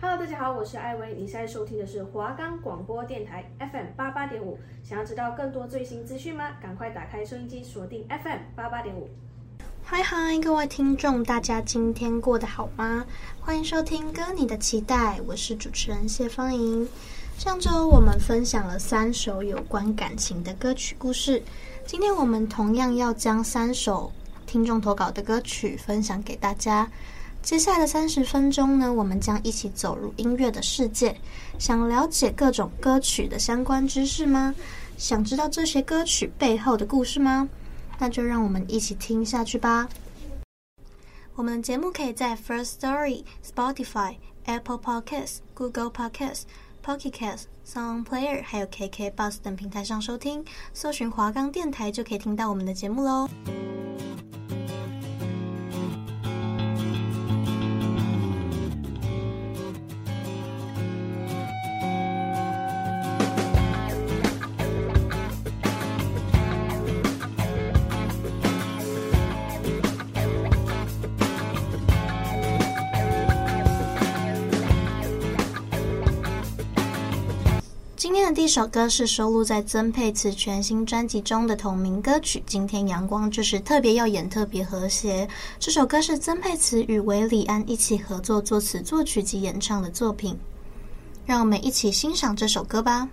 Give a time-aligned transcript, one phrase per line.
[0.00, 4.56] Hello，大家好，我是艾薇，你现在收听的是华冈广播电台 FM 八八点五。
[4.84, 6.52] 想要知道更多最新资讯吗？
[6.62, 9.08] 赶快打开收音机，锁定 FM 八八点五。
[9.82, 13.04] 嗨嗨，各位听众，大家今天过得好吗？
[13.40, 16.88] 欢迎收听《歌你的期待》，我是主持人谢芳莹。
[17.36, 21.42] 上周我们分享了三首有关感情的歌曲故事，
[21.84, 24.12] 今天我们同样要将三首
[24.46, 26.88] 听众投稿的歌曲分享给大家。
[27.42, 31.16] 接下来的三十分钟呢，我们将一起走入音乐的世界。
[31.58, 34.54] 想了解各种歌曲的相关知识吗？
[34.98, 37.48] 想知道这些歌曲背后的故事吗？
[37.98, 39.88] 那就让我们一起听下去吧。
[41.34, 46.42] 我们的节目可以在 First Story、Spotify、Apple Podcasts、Google Podcasts、
[46.84, 53.28] Pocket Casts、Sound Player 还有 KK Bus 等平台上收听，搜寻华冈电台就可以听到我们的节目喽。
[78.48, 85.26] 这首歌是收录在曾沛慈全新专辑中的同名歌曲《今天阳光就是特别耀眼，特别和谐》。
[85.58, 90.34] 这首歌是曾沛慈与韦礼安一起合作作词、作曲及演唱的作品。
[91.26, 93.06] 让我们一起欣赏这首歌吧。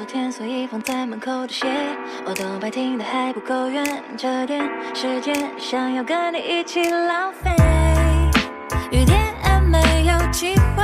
[0.00, 1.66] 昨天所以放在门口的鞋，
[2.24, 3.84] 我都白听的还不够远，
[4.16, 7.50] 这点时间想要跟你一起浪费，
[8.90, 10.82] 雨点还没有机会，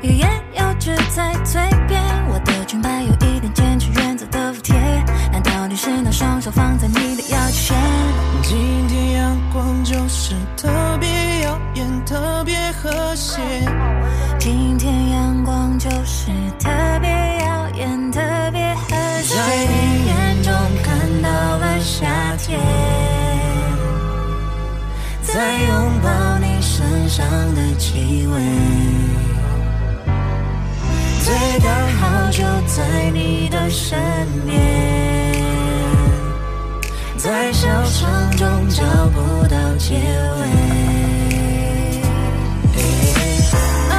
[0.00, 4.74] 欲言又止在嘴边，我的裙摆有一点坚持原则的服帖，
[5.30, 7.76] 难道你是那双手放在你的腰际线？
[8.42, 13.42] 今天阳光就是特别耀眼，特别和谐。
[27.16, 28.40] 上的气味。
[31.24, 33.98] 最刚好就在你的身
[34.44, 34.54] 边
[37.16, 38.06] 在小说
[38.36, 38.84] 中找
[39.14, 40.42] 不到结尾。
[43.90, 43.94] 哦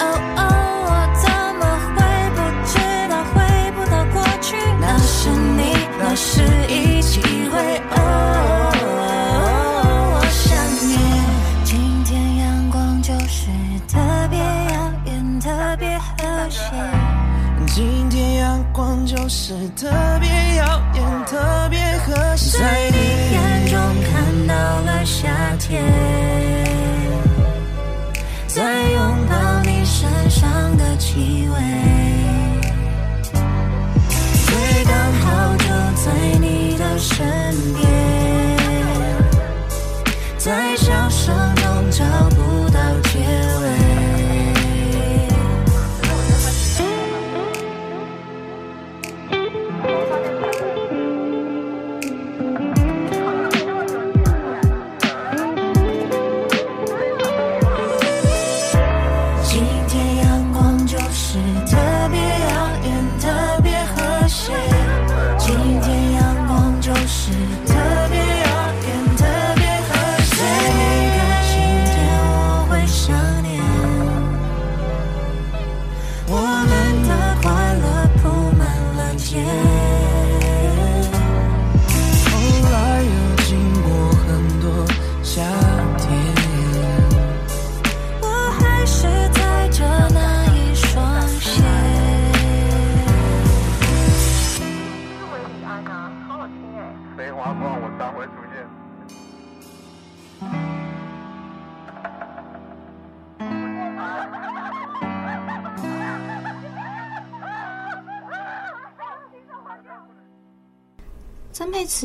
[0.00, 0.02] 哦
[0.38, 0.40] 哦
[0.88, 1.28] 我怎
[1.60, 1.62] 么
[1.94, 2.00] 会
[2.34, 2.72] 不知
[3.10, 3.36] 道回
[3.72, 6.40] 不到过去那是你那是
[6.72, 7.20] 一起
[7.50, 7.60] 回
[19.28, 19.88] 是特
[20.20, 22.58] 别耀眼，特别合适。
[22.58, 22.96] 在你
[23.32, 23.78] 眼中
[24.10, 25.82] 看到了夏天，
[28.46, 28.62] 在
[28.92, 31.54] 拥抱你身上的气味。
[36.04, 37.63] 在你的身边，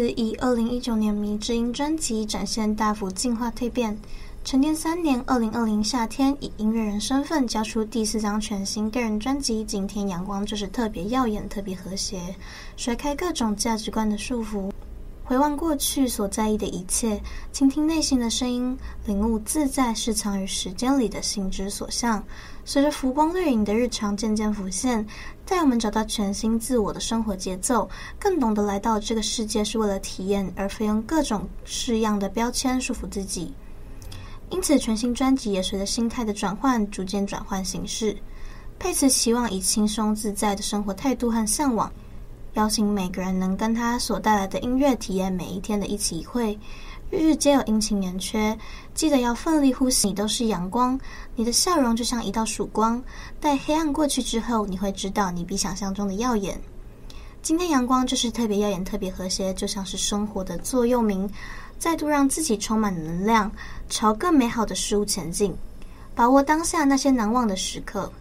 [0.08, 3.98] 以二零一九年《迷之音》专辑展现大幅进化蜕变，
[4.44, 12.18] 沉淀三年，二零二零夏天以音乐人身份交出第四张全新个人专辑《今天阳光就是特别耀眼，特别和谐》，
[12.78, 14.72] 甩开各种价值观的束缚，
[15.30, 17.22] 回望过去所在意的一切，
[17.52, 22.24] 倾听内心的声音，领悟自在是藏于时间里的心之所向。
[22.66, 25.06] 随着浮光掠影的日常渐渐浮现，
[25.46, 27.88] 带我们找到全新自我的生活节奏，
[28.18, 33.54] 更懂得来到这个世界是为了体验，而非用各种式样的标签束缚自己。
[34.50, 38.18] 因此，全新专辑也随着心态的转换，逐渐转换形式。
[38.80, 41.92] 佩慈希望以轻松自在的生活态度和向往，
[42.54, 46.58] 邀请每个人能跟他所带来的音乐体验每一天的一起一会。
[47.12, 48.58] 日日皆有阴晴圆缺，
[48.94, 50.08] 记得要奋力呼吸。
[50.08, 51.00] 你都是阳光，
[51.36, 53.02] 你的笑容就像一道曙光。
[53.40, 56.60] 待黑暗过去之后，你会知道你比想象中的耀眼。
[57.42, 61.30] 今天阳光就是特别耀眼，特别和谐，就像是生活的座右铭。
[61.80, 63.50] 再度让自己充满能量，
[63.90, 65.56] 朝更美好的事物前进，
[66.14, 68.12] 把握当下那些难忘的时刻。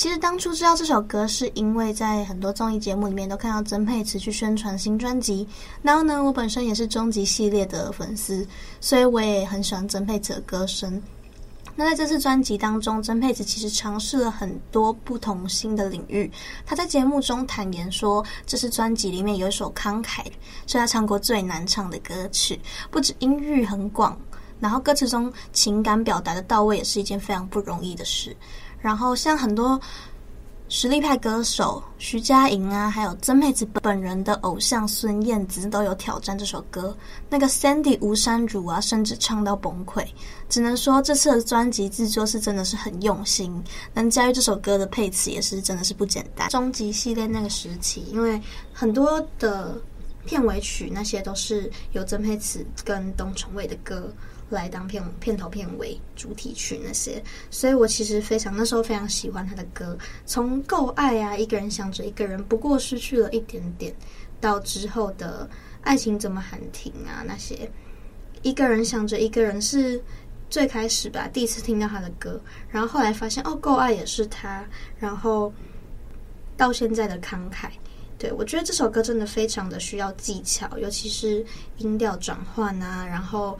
[0.00, 5.46] 其实当初知道这首歌，是因为在很多综艺节目里面都看到曾沛慈去宣传新专辑。
[5.82, 8.48] 然后呢，我本身也是终极系列的粉丝，
[8.80, 11.02] 所以我也很喜欢曾沛慈的歌声。
[11.76, 16.32] 那在这次专辑当中，曾沛慈其实尝试了很多不同新的领域。
[16.64, 20.22] 他在节目中坦言说，这是专辑里面有一首《慷慨》，
[20.66, 22.58] 是他唱过最难唱的歌曲。
[22.90, 24.18] 不止音域很广，
[24.60, 28.34] 然后歌词中情感表达的到位，也是一件非常不容易的事。
[28.80, 29.80] 然后像很多。
[30.72, 36.96] 实力派歌手徐佳莹啊，还有曾沛慈本人的偶像孙燕姿都有挑战这首歌。
[37.28, 40.06] 那个 Sandy 吴珊如啊，甚至唱到崩溃。
[40.48, 43.60] 只能说这次的专辑制作是真的是很用心，
[43.92, 46.48] 能驾驭这首歌的配词也是真的是不简单。
[46.50, 48.40] 终极系列那个时期，因为
[48.72, 49.76] 很多的
[50.24, 54.08] 片尾曲那些都是由曾沛慈跟董成伟的歌。
[54.54, 63.94] 来当片片头、片尾、主题曲那些，所以我其实非常那时候非常喜欢他的歌，从够爱啊，一个人想着一个人，不过失去了一点点，
[64.40, 65.48] 到之后的
[65.82, 67.70] 爱情怎么喊停啊那些，
[68.42, 70.02] 一个人想着一个人是
[70.48, 74.64] 最开始吧，第一次听到他的歌，然后后来发现哦，够爱也是他，
[74.98, 75.52] 然后
[76.56, 77.68] 到现在的慷慨，
[78.18, 81.44] 对，我觉得这首歌真的非常的需要技巧，尤其是
[81.78, 83.56] 音调转换啊，然后。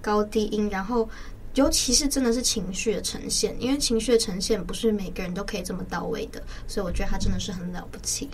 [0.00, 1.08] 高低音，然后
[1.54, 8.28] 尤其是真的是情绪的呈现，因为情绪的呈现不是每个人都可以这么到位的，所以我觉得他真的是很了不起。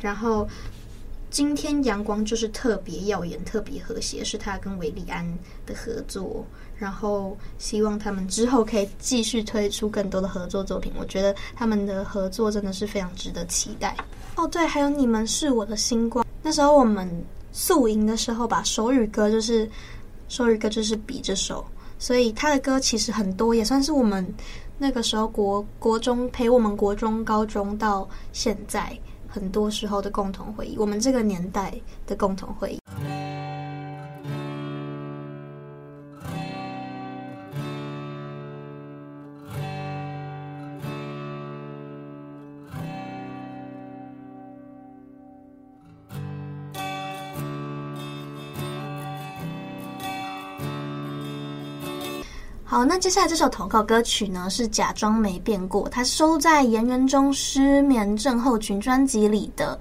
[0.00, 0.48] 然后
[1.30, 5.26] 今天阳光就是特别耀眼、特别和谐，是他跟韦利安
[5.64, 6.44] 的合作。
[6.76, 13.94] 然后希望他们之后可以继续推出更多的合作作品，我觉得他们的合作真的是非常值得期待。
[14.36, 17.06] 哦，对，还有你们是我的星光，那时候我们
[17.52, 19.70] 宿营的时候把手语歌就是。
[20.30, 21.64] 手语歌就是比这首，
[21.98, 24.24] 所以他的歌其实很多，也算是我们
[24.78, 28.96] 那个时候国国中陪我们国中、高中到现在
[29.28, 31.74] 很多时候的共同回忆，我们这个年代
[32.06, 32.79] 的共同回忆。
[52.70, 59.76] 好，那接下来这首投稿歌曲呢，是《假装没变过》，它收在颜人中失眠症候群专辑里的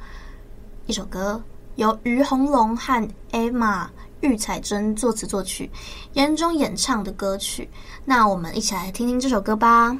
[0.88, 1.40] 一首歌，
[1.76, 3.86] 由于红龙和 Emma
[4.22, 5.70] 玉彩珍作词作曲，
[6.14, 7.70] 颜人中演唱的歌曲。
[8.06, 9.96] 那我们一起来听听这首歌吧。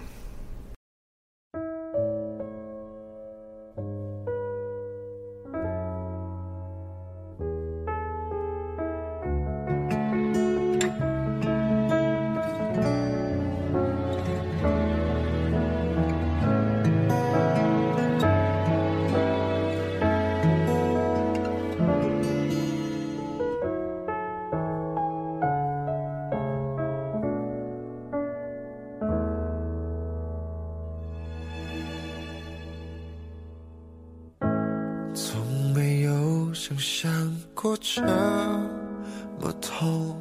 [36.70, 40.16] 曾想过这么痛，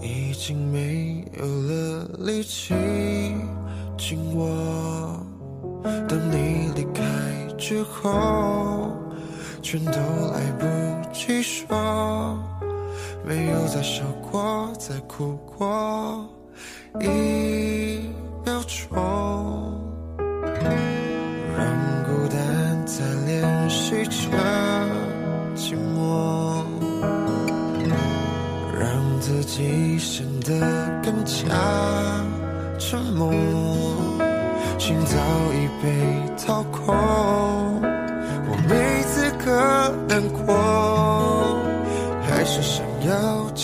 [0.00, 2.72] 已经没有了力气
[3.98, 5.20] 紧握。
[6.08, 7.04] 当你离开
[7.58, 8.96] 之后，
[9.60, 9.92] 全都
[10.32, 10.64] 来不
[11.12, 12.38] 及说，
[13.22, 16.26] 没有再笑过，再哭过，
[17.02, 17.25] 一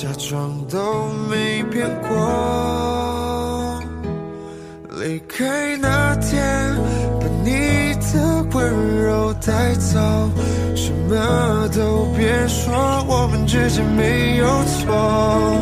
[0.02, 3.80] 假装都没变过。
[5.00, 6.75] 离开那天，
[7.21, 10.00] 把你的温柔带走，
[10.75, 12.75] 什么都别说，
[13.06, 15.56] 我们之间没有错。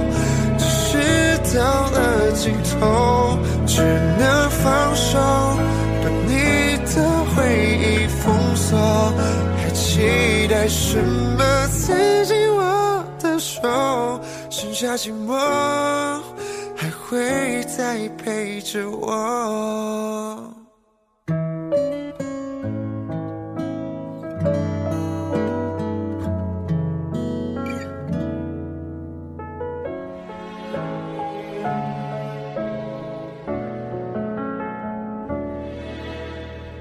[0.56, 3.82] 只是到了尽头，只
[4.18, 5.18] 能放手，
[6.02, 6.97] 把你的
[7.37, 7.37] 回
[7.76, 8.78] 忆封锁，
[9.59, 11.44] 还期待什么？
[14.80, 15.37] 下寂寞，
[16.75, 20.54] 还会再陪着我。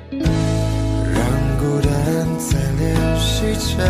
[0.09, 1.19] 让
[1.59, 1.89] 孤单
[2.39, 3.83] 在练习着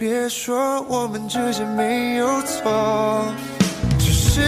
[0.00, 2.72] 别说我们之间没有错
[3.98, 4.40] 只是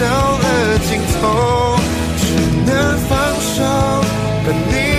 [0.00, 1.76] 到了尽头
[2.18, 2.24] 只
[2.64, 3.64] 能放手
[4.46, 4.91] 但你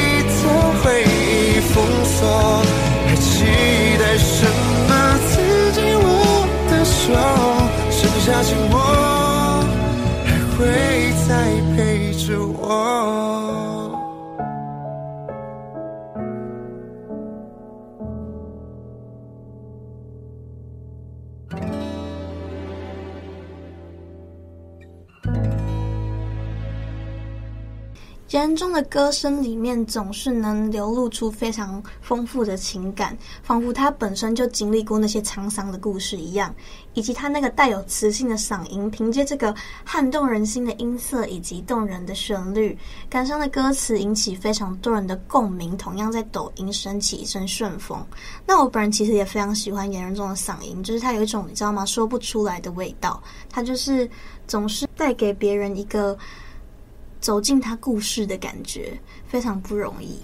[28.34, 36.52] 言人中的歌声里面总是能流露出非常丰富的情感，仿佛他本身就经历过那些沧桑的故事一样，
[36.96, 39.54] 以及他那个带有磁性的嗓音，凭借这个
[39.86, 42.76] 撼动人心的音色以及动人的旋律，
[43.08, 48.04] 感伤的歌词引起非常多人的共鸣，同样在抖音升起一阵旋风。
[48.48, 51.86] 那我本人其实也非常喜欢言人中的嗓音，就是他有一种你知道吗？
[51.86, 54.10] 说不出来的味道，他就是
[54.48, 56.18] 总是带给别人一个。
[57.24, 60.20] 走进他故事的感觉非常不容易，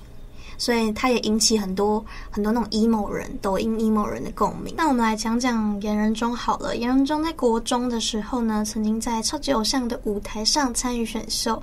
[0.58, 4.76] 所以他也引起很多很多那种 emo 人、抖音 emo 人的共鸣。
[4.76, 6.76] 那我们来讲讲言人中好了。
[6.76, 11.62] 言人中在国中的时候呢，曾经在超级偶像的舞台上参与选秀。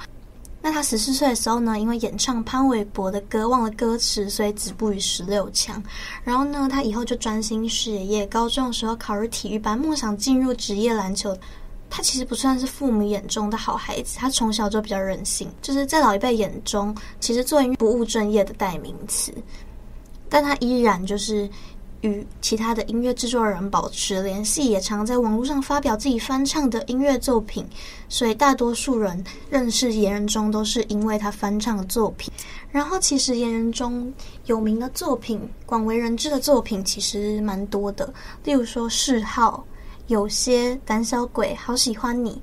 [0.63, 5.81] 那他十四岁的时候呢，因为演唱潘玮柏的歌忘了歌词，所以止步于十六强。
[6.25, 8.27] 然后呢，他以后就专心学业。
[8.27, 11.37] 高中的时候考入体育班，梦想进入职业篮球。
[11.89, 19.33] 他其实不算是父母眼中的好孩子，他从小就比较任性，就是在老一辈眼中，其实做音乐不务正业的代名词。
[20.29, 21.49] 但他依然就是
[22.01, 27.65] 与其他的音乐制作人保持联系，也常在网络上发表自己翻唱的音乐作品。
[28.09, 32.33] 所以大多数人认识言人中都是因为他翻唱的作品。
[32.71, 34.13] 然后其实言人中
[34.47, 38.13] 有名的作品、广为人知的作品其实蛮多的，
[38.43, 39.65] 例如说《嗜好》。
[40.09, 42.41] 有些胆小鬼，好喜欢你，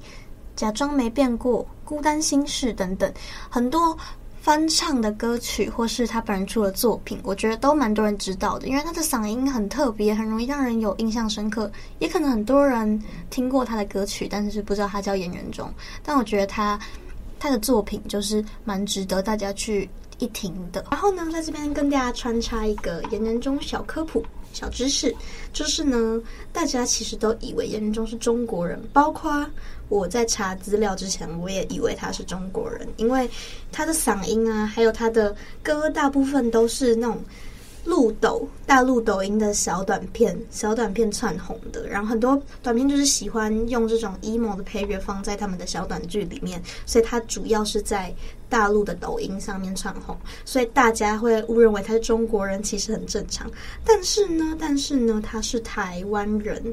[0.55, 3.11] 假装没变过，孤单心事等等，
[3.49, 3.97] 很多
[4.41, 11.71] 翻唱的歌曲或是他本人出的作品，我觉得都蛮多人知道的，因为他的嗓音很特别，很容易让人有印象深刻。
[11.99, 15.71] 也可能很多人听过他的歌曲，但是不知道他叫言人中。
[16.03, 16.77] 但我觉得他
[17.39, 19.89] 他的作品就是蛮值得大家去
[20.19, 20.85] 一停的。
[20.91, 24.21] 然后呢，在这边跟大家穿插一个严仁中小科普、
[24.53, 25.13] 小知识，
[25.51, 26.21] 就是呢，
[26.53, 29.45] 大家其实都以为严中是中国人，包括
[29.89, 33.29] 我在查资料之前，我也以为他是中国人，因为
[33.71, 37.21] 他的嗓音啊，还有他的歌，大部分都是那种。
[37.85, 48.13] 陆抖大陆抖音的小短片，小短片窜红的，然后很多短片就是喜欢用这种 emo 的配乐放在他们的小短剧里面，所以它主要是在
[48.47, 53.51] 大陆的抖音上面窜红，所以大家会误认为他是中国人，其实很正常。
[53.83, 56.63] 但是呢，但是呢，他是台湾人，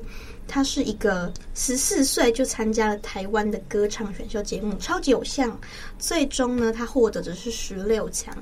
[0.46, 5.50] 他是一个十四岁就参加了台湾的歌唱选秀节目《超级偶像》，
[5.98, 8.36] 最终呢，他获得的是十六强。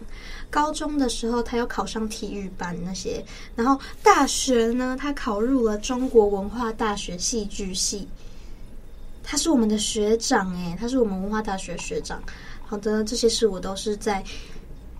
[0.50, 3.24] 高中的时候，他又考上体育班那些，
[3.54, 8.08] 然后大学呢，他考入了中国文化大学戏剧系。
[9.22, 12.22] 他是我们的学长诶，他是我们文化大学学长。
[12.64, 14.24] 好的，这些事我都是在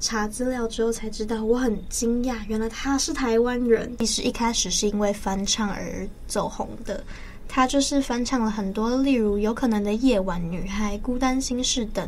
[0.01, 3.97] 查资料之后才知道，我很惊讶，原来他是台湾人。
[3.99, 7.03] 其实一开始是因为翻唱而走红的，
[7.49, 12.07] 他就是翻唱了很多，例如《有可能的夜晚》、《女孩》、《孤单心事》等。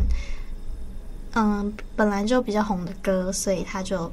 [1.34, 4.10] 嗯，本来就比较红的歌，所以他就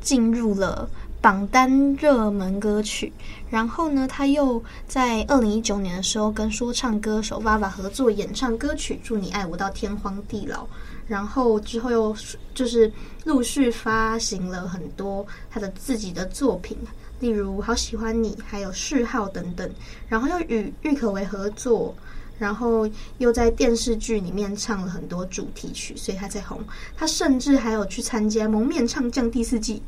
[0.00, 0.88] 进入了
[1.20, 3.12] 榜单热门歌曲。
[3.48, 10.64] 然后呢，他又在二零一九年的时候跟说唱歌手 VAVA 合作演唱歌曲《祝你爱我到天荒地老》。
[11.06, 12.14] 然后之后又
[12.54, 12.92] 就是
[13.24, 16.76] 陆续发行了很多他的自己的作品，
[17.20, 19.68] 例如《好喜欢你》还有《序号》等等。
[20.08, 21.94] 然后又与郁可唯合作。
[22.40, 26.58] 然后又在电视剧里面唱了很多主题曲，所以他才红。
[26.96, 29.82] 他甚至还有去参加《蒙面唱将》第四季，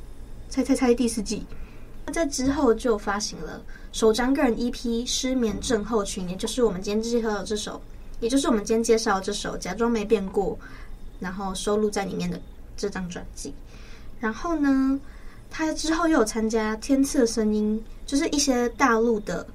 [0.51, 1.47] 猜猜猜第四季。
[2.05, 4.75] 他在之后就发行了首张个人 EP
[5.07, 7.81] 《失眠症候群》，也就是我们今天介绍的这首，
[8.21, 10.53] 也就是我们今天介绍的这首《假装没变过》，
[11.21, 12.39] 然后收录在里面的
[12.77, 13.55] 这张专辑。
[14.21, 15.01] 然后呢，
[15.49, 19.47] 他之后又有参加《天赐的声音》，就是一些大陆的。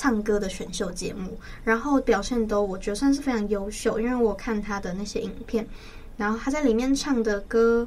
[0.00, 5.68] 唱歌的选秀节目，然后表现都我觉得算是非常优秀，因为我看他的那些影片，
[6.16, 7.86] 然后他在里面唱的歌，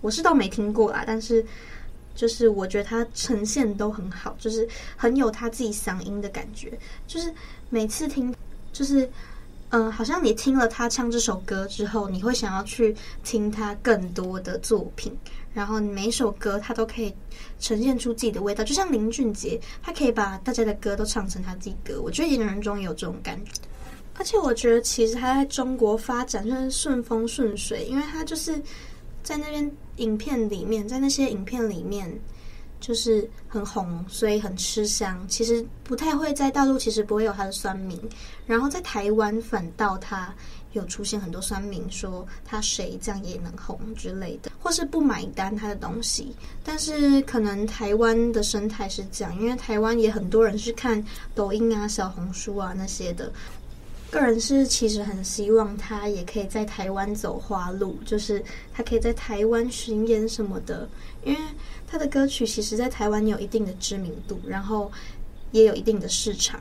[0.00, 1.44] 我是倒没听过啦，但是
[2.14, 7.34] 就是我觉得他呈现都很好，就是很有他自己嗓音的感觉，就是
[7.68, 8.32] 每次听，
[8.72, 9.10] 就是
[9.72, 15.16] 嗯、好像你听了他唱这首歌之后，你会想要去听他更多的作品。
[15.54, 17.12] 然后每一首歌他都可以
[17.58, 22.00] 呈现出自己的味道，就像林俊杰，他可以把大家的歌都唱成他自己歌。
[22.02, 23.52] 我觉得演员中也有这种感觉，
[24.14, 28.60] 而且我觉得其实他在中国发展算是顺风顺水，因为他就是
[29.22, 32.10] 在那边影片里面，在那些影片里面
[32.82, 35.24] 就是很红，所以很吃香。
[35.26, 37.98] 其实不太会在大陆，其实不会有他的酸民，
[38.46, 40.34] 然后在台湾反倒他。
[40.72, 46.34] 有出现很多酸民说他谁这样也能红之类的，或是不买单他的东西。
[46.64, 53.30] 但是可能台湾的生态是这样，因为台湾也很多人是看抖音啊、小红书啊那些的。
[54.10, 58.42] 个人是其实很希望他也可以在台湾走花路，就是
[58.72, 60.88] 他可以在台湾巡演什么的，
[61.22, 61.38] 因为
[61.92, 64.90] 他的歌曲其实在台湾有一定的知名度，然后
[65.50, 66.58] 也有一定的市场。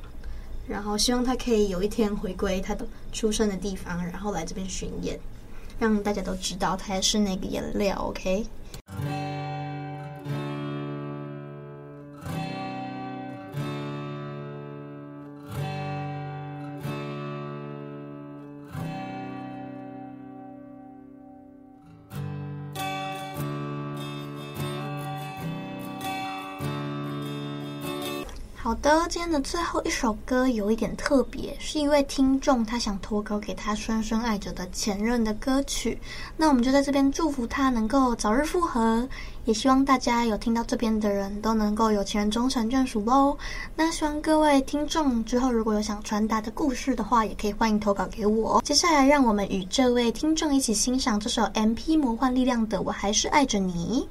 [0.67, 5.17] 然后希望他可以有一天回归他的出生的地方，然后来这边巡演，
[5.79, 7.95] 让大家都知道他也是那个颜料。
[8.09, 8.45] OK。
[28.63, 36.00] 好的，今天的最后一首歌有一点特别，是一位听众他想投稿给他深深爱着的前任的歌曲。
[36.38, 39.10] 那我们就在这边祝福他能够早日复合，
[39.45, 43.36] 也希望大家有听到这边的人都能够有情人终成眷属喽。
[43.76, 48.62] 那希望各位听众之后如果有想传达的故事的话，也可以欢迎投稿给我。
[48.63, 54.08] 接下来让我们与这位听众一起欣赏这首 M.P 魔幻力量的《我还是爱着你》。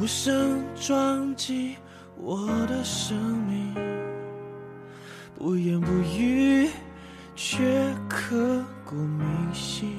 [0.00, 1.76] 无声撞击
[2.16, 3.74] 我的生命
[5.38, 6.68] 不言不语
[7.36, 9.96] 却刻骨铭心。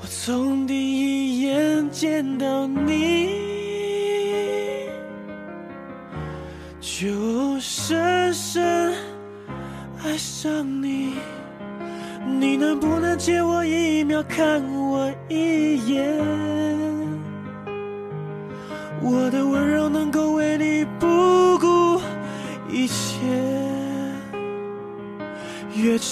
[0.00, 3.30] 我从第一眼见到你
[6.80, 8.94] 就深深
[10.02, 11.14] 爱上你。
[12.26, 16.69] 你能不能借我一秒看我一眼？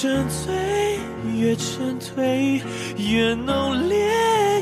[0.00, 0.54] 沉醉
[1.36, 2.62] 越沉退，
[2.98, 3.98] 越浓烈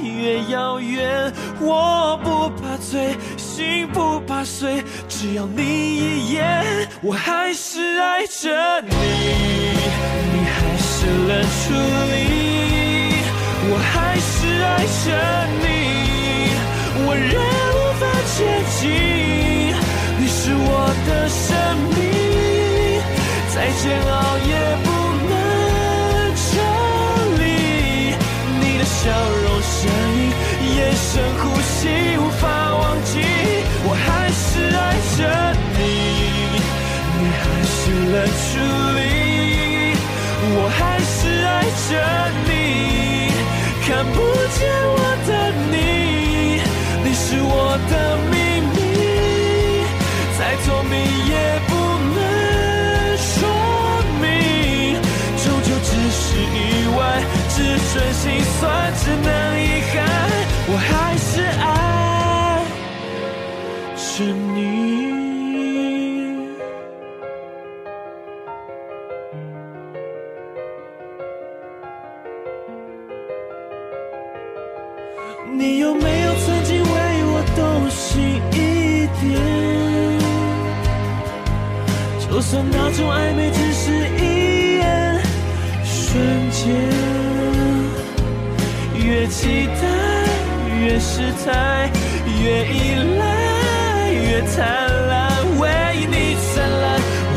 [0.01, 1.31] 越遥远。
[1.61, 8.89] 我不怕醉，心不怕碎，只要你一眼，我还是爱着你，
[10.33, 11.75] 你还是冷处
[12.15, 13.21] 理，
[13.69, 15.13] 我还是爱着
[15.61, 15.69] 你，
[17.07, 17.37] 我仍
[17.77, 18.09] 无法。
[18.39, 18.41] 接
[18.81, 18.89] 近，
[20.19, 21.47] 你是我的生
[21.93, 21.97] 命，
[23.55, 24.51] 再煎熬也
[24.83, 24.87] 不
[28.87, 29.77] 笑容、声
[30.17, 30.19] 音、
[30.77, 32.45] 眼神、呼吸，无法
[32.75, 33.11] 忘记。
[33.85, 34.79] 我还是爱
[35.17, 35.19] 着
[35.77, 35.81] 你，
[37.19, 37.45] 你还
[37.75, 37.79] 是
[38.13, 38.15] 冷
[38.47, 38.49] 处
[38.97, 38.99] 理，
[40.57, 40.79] 我还
[41.13, 41.49] 是爱
[41.89, 41.91] 着
[42.47, 42.51] 你，
[43.85, 44.17] 看不
[44.57, 44.59] 见
[44.97, 45.31] 我的
[45.71, 45.75] 你，
[47.05, 47.55] 你是我
[47.91, 47.95] 的。
[48.31, 48.36] 命
[58.17, 59.46] 心酸只能
[89.37, 89.83] 期待
[90.81, 91.91] 越失态，
[92.43, 94.67] 越依赖越灿
[95.09, 95.69] 烂，为
[96.09, 96.85] 你灿烂，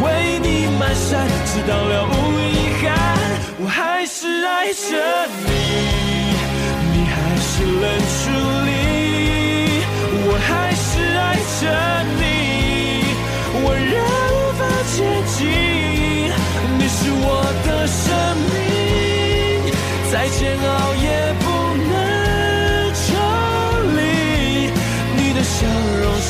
[0.01, 0.47] 为你
[0.79, 2.87] 满山，直到了无遗憾。
[3.59, 5.68] 我还是爱着你，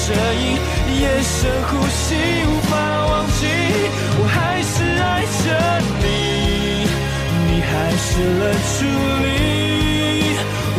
[0.09, 0.57] 容、声音、
[1.01, 2.71] 眼神、呼吸，无法
[3.05, 3.45] 忘记。
[4.17, 5.45] 我还是爱着
[6.01, 6.05] 你，
[7.45, 8.77] 你还是冷处
[9.23, 9.27] 理。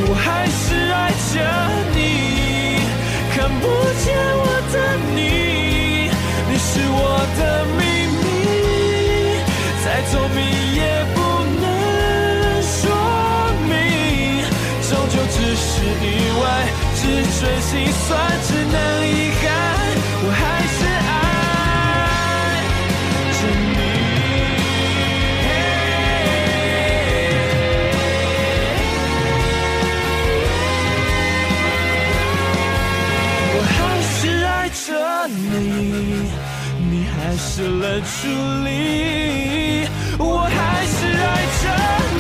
[0.03, 0.59] 我还是
[0.93, 0.95] 爱
[1.33, 1.35] 着
[1.95, 1.99] 你，
[3.35, 3.64] 看不
[4.05, 4.09] 见
[17.40, 18.76] 只准心酸，只能
[19.09, 19.48] 遗憾，
[20.22, 20.40] 我还
[20.76, 21.11] 是爱
[23.33, 23.81] 着你。
[33.57, 33.72] 我还
[34.05, 34.79] 是爱着
[35.29, 35.33] 你，
[36.90, 38.12] 你还是冷处
[38.66, 38.68] 理。
[40.18, 40.53] 我还
[40.85, 41.26] 是爱
[41.62, 41.64] 着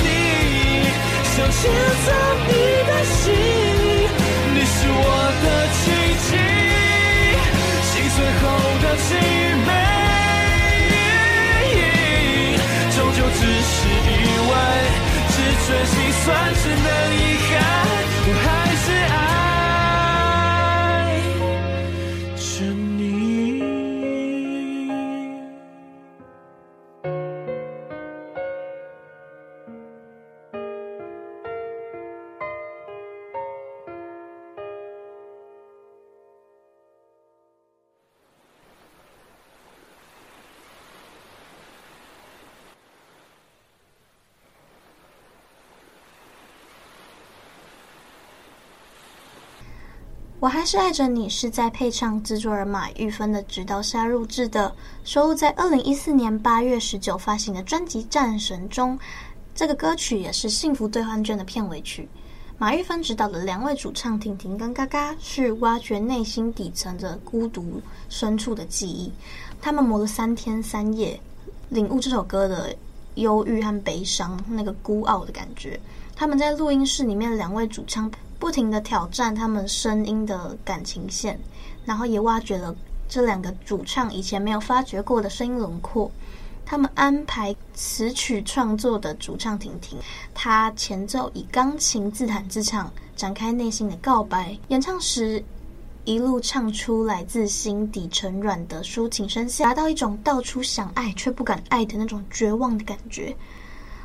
[0.02, 0.08] 你，
[1.36, 1.60] 想牵
[2.06, 2.08] 走
[2.48, 2.50] 你
[2.88, 3.69] 的心。
[5.02, 5.06] 我
[5.42, 5.82] 的奇
[6.26, 6.30] 迹，
[7.90, 8.42] 心碎后
[8.82, 9.08] 的凄
[9.66, 9.68] 美，
[12.94, 13.72] 终究只是
[14.06, 14.12] 意
[14.50, 14.52] 外，
[15.32, 15.34] 只
[15.64, 17.50] 准心酸，只能遗憾，
[18.26, 18.84] 我还是
[19.14, 19.19] 爱。
[50.40, 54.74] 我还是爱着你，是在配唱制作人马玉芬的指导下录制的，
[55.04, 58.98] 收录在二零一四年八月十九发行的专辑《战神》中。
[59.54, 62.08] 这个歌曲也是《幸福兑换券》的片尾曲。
[62.56, 69.12] 马玉芬指导的两位主唱婷婷跟嘎嘎，是挖掘内心底层的孤独深处的记忆。
[69.60, 71.20] 他们磨了三天三夜，
[71.68, 72.74] 领悟这首歌的
[73.16, 75.78] 忧郁和悲伤，那个孤傲的感觉。
[76.16, 78.10] 他们在录音室里面，两位主唱。
[78.40, 81.38] 不停地挑战他们声音的感情线，
[81.84, 82.74] 然后也挖掘了
[83.06, 86.10] 这两个主唱以前没有发掘过的声音轮廓。
[86.64, 89.98] 他们安排词曲创作的主唱婷婷，
[90.32, 94.56] 她前奏以钢琴自弹自唱，展开内心的告白。
[94.68, 95.44] 演唱时，
[96.04, 103.36] 一路唱出来自心底沉软的抒情声线，达到一种到处想爱却不敢爱的那种绝望的感觉。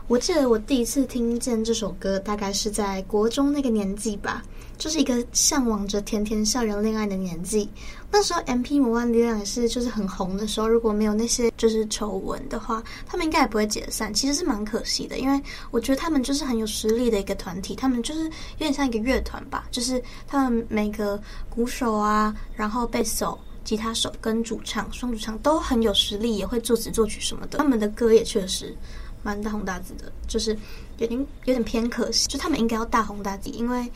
[0.07, 4.43] 我记得我第一次听见这首歌，大概是在国中那个年纪吧，
[4.77, 7.67] 就是一个向往着甜甜校园恋爱的年纪。
[8.11, 8.79] 那时候 M.P.
[8.79, 14.13] 魔幻力量也是就是很红的时候，如果没有那些就是丑闻的话，他们应该也不会解散。
[14.13, 15.41] 其实是蛮可惜的，因为
[15.71, 27.57] 我觉得他们就是很有实力的一个团体，他们就是有点像一个乐团吧，就是他们每个鼓手啊，然后贝斯手、吉他手跟主唱、双主唱都很有实力，也会作词作曲什么的。
[27.57, 28.77] 他们的歌也确实。
[29.25, 30.55] 蛮大红大紫的，就是
[30.99, 33.91] 有点有点偏可惜，就他们应该要大红大紫，因为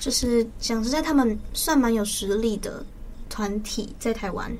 [0.00, 2.84] 就是讲实在，他们算蛮有实力的
[3.30, 4.50] 团体在台湾，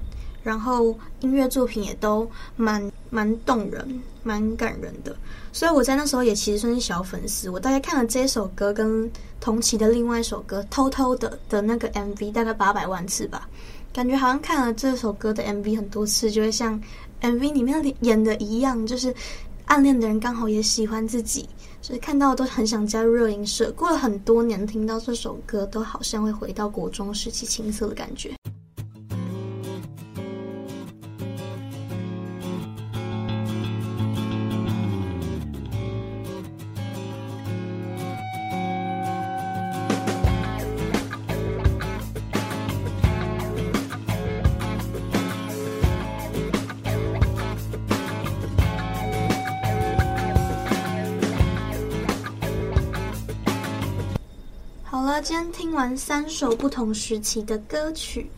[0.44, 2.80] 然后音乐作品也都蛮
[3.10, 5.16] 蛮动人、蛮感人的，
[5.52, 7.50] 所以我在那时候也其实算是小粉丝。
[7.50, 13.48] 我大概看了这首歌跟同期的另外一首歌《偷偷的》的那个 MV 大概八百万次吧，
[13.92, 16.80] 感觉好像看了这首歌的 MV 很多次，就会像
[17.22, 19.12] MV 里面演的一样，就是。
[19.66, 21.48] 暗恋的人刚好也喜欢自己，
[21.80, 23.72] 所以看到都很想加入热音社。
[23.72, 28.34] 过了很多年，听到这首歌，都好像会回到国中时期青涩的感觉。
[55.22, 58.28] 今天听完三首不同时期的歌曲，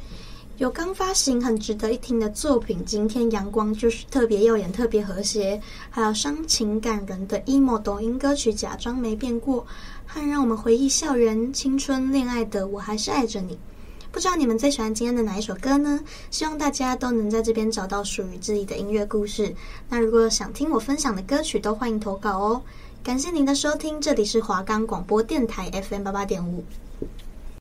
[0.59, 5.57] 有刚发行很值得一听的作品《今天阳光就是特别耀眼、特别和谐》，
[5.89, 9.63] 还有伤情感人的 emo 抖音歌曲《假装没变过》，
[10.07, 13.55] 和让我们回忆校园、青春、恋爱的《我还是爱着你》。
[14.13, 15.99] 不知道你们最喜欢今天的哪一首歌呢？
[16.31, 19.53] 希望大家都能在这边找到属于自己的音乐故事。
[19.89, 22.63] 那如果想听我分享的歌曲，都欢迎投稿哦。
[23.05, 26.65] 感谢您的收听，这里是华冈广播电台 FM 八八点五。